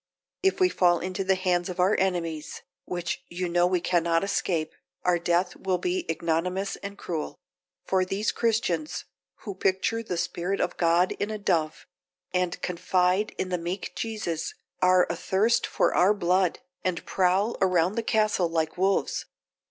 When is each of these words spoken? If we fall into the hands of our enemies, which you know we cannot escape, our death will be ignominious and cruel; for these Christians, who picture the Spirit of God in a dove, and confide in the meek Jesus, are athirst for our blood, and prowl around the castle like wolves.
If 0.41 0.59
we 0.59 0.67
fall 0.67 0.97
into 0.99 1.23
the 1.23 1.35
hands 1.35 1.69
of 1.69 1.79
our 1.79 1.95
enemies, 1.99 2.63
which 2.85 3.23
you 3.29 3.47
know 3.47 3.67
we 3.67 3.79
cannot 3.79 4.23
escape, 4.23 4.73
our 5.03 5.19
death 5.19 5.55
will 5.55 5.77
be 5.77 6.09
ignominious 6.09 6.75
and 6.77 6.97
cruel; 6.97 7.37
for 7.85 8.03
these 8.03 8.31
Christians, 8.31 9.05
who 9.41 9.53
picture 9.53 10.01
the 10.01 10.17
Spirit 10.17 10.59
of 10.59 10.75
God 10.77 11.11
in 11.19 11.29
a 11.29 11.37
dove, 11.37 11.85
and 12.33 12.59
confide 12.63 13.35
in 13.37 13.49
the 13.49 13.59
meek 13.59 13.93
Jesus, 13.95 14.55
are 14.81 15.05
athirst 15.07 15.67
for 15.67 15.93
our 15.93 16.15
blood, 16.15 16.61
and 16.83 17.05
prowl 17.05 17.55
around 17.61 17.93
the 17.93 18.01
castle 18.01 18.49
like 18.49 18.79
wolves. 18.79 19.27